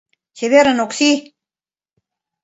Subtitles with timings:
[0.37, 1.11] Чеверын, Окси!